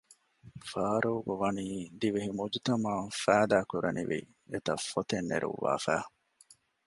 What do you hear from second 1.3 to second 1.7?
ވަނީ